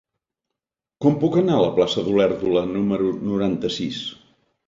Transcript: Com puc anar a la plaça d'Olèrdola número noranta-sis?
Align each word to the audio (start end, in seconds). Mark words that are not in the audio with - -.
Com 1.05 1.17
puc 1.23 1.37
anar 1.41 1.53
a 1.57 1.65
la 1.65 1.69
plaça 1.75 2.05
d'Olèrdola 2.07 2.65
número 2.71 3.13
noranta-sis? 3.33 4.01